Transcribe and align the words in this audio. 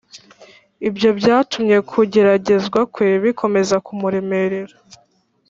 ibyo 0.87 1.09
byatumye 1.19 1.77
kugeragezwa 1.89 2.79
kwe 2.93 3.07
bikomeza 3.23 3.75
kumuremerera 3.85 4.75